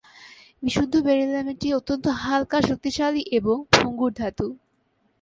বিশুদ্ধ 0.63 0.93
বেরিলিয়াম 1.05 1.47
একটি 1.47 1.67
অত্যন্ত 1.73 2.05
হালকা, 2.21 2.57
শক্তিশালী 2.61 3.21
এবং 3.31 3.55
ভঙ্গুর 3.73 4.11
ধাতু। 4.13 4.47